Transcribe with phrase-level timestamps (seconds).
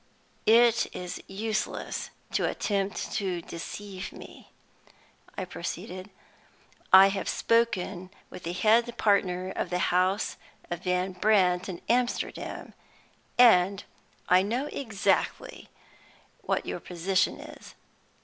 [0.47, 4.49] "It is useless to attempt to deceive me,"
[5.37, 6.09] I proceeded.
[6.91, 10.37] "I have spoken with the head partner of the house
[10.71, 12.73] of Van Brandt at Amsterdam,
[13.37, 13.83] and
[14.27, 15.69] I know exactly
[16.41, 17.75] what your position is.